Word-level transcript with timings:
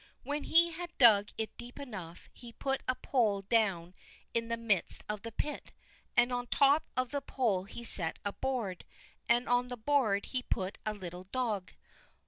When 0.23 0.45
he 0.45 0.71
had 0.71 0.97
dug 0.97 1.29
it 1.37 1.55
deep 1.59 1.79
enough, 1.79 2.27
he 2.33 2.53
put 2.53 2.81
a 2.87 2.95
pole 2.95 3.43
down 3.43 3.93
in 4.33 4.47
the 4.47 4.57
midst 4.57 5.03
of 5.07 5.21
the 5.21 5.31
pit, 5.31 5.73
and 6.17 6.33
on 6.33 6.45
the 6.45 6.57
top 6.57 6.85
of 6.97 7.11
the 7.11 7.21
pole 7.21 7.65
he 7.65 7.83
set 7.83 8.17
a 8.25 8.31
board, 8.33 8.83
and 9.29 9.47
on 9.47 9.67
the 9.67 9.77
board 9.77 10.25
he 10.25 10.41
put 10.41 10.79
a 10.87 10.95
little 10.95 11.25
dog. 11.25 11.73